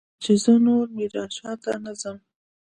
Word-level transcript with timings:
چې 0.23 0.31
زه 0.43 0.53
نور 0.67 0.85
ميرانشاه 0.97 1.53
ته 1.63 1.71
نه 1.83 1.93
ځم. 2.01 2.17